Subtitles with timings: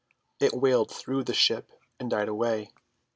[0.39, 2.71] It wailed through the ship, and died away.